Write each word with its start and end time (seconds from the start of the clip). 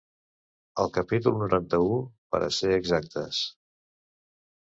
Al 0.83 0.87
capítol 0.95 1.37
noranta-un, 1.41 2.07
per 2.33 2.41
a 2.47 2.49
ser 2.61 2.73
exactes. 2.79 3.45